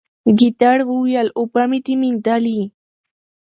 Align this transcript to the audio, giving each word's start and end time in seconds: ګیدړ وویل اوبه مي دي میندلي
ګیدړ 0.39 0.77
وویل 0.89 1.27
اوبه 1.37 1.63
مي 1.69 1.79
دي 1.85 1.93
میندلي 2.01 2.61